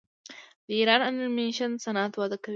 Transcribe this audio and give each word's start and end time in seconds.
د 0.67 0.69
ایران 0.79 1.01
انیمیشن 1.09 1.71
صنعت 1.83 2.13
وده 2.17 2.37
کوي. 2.43 2.49